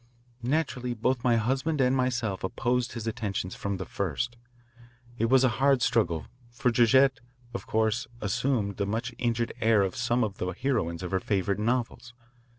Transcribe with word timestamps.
"Naturally 0.41 0.95
both 0.95 1.23
my 1.23 1.35
husband 1.35 1.79
and 1.79 1.95
myself 1.95 2.43
opposed 2.43 2.93
his 2.93 3.05
attentions 3.05 3.53
from 3.53 3.77
the 3.77 3.85
first. 3.85 4.35
It 5.19 5.25
was 5.29 5.43
a 5.43 5.47
hard 5.61 5.83
struggle, 5.83 6.25
for 6.49 6.71
Georgette, 6.71 7.19
of 7.53 7.67
course, 7.67 8.07
assumed 8.19 8.77
the 8.77 8.87
much 8.87 9.13
injured 9.19 9.53
air 9.61 9.83
of 9.83 9.95
some 9.95 10.23
of 10.23 10.39
the 10.39 10.47
heroines 10.53 11.03
of 11.03 11.11
her 11.11 11.19
favourite 11.19 11.59
novels. 11.59 12.15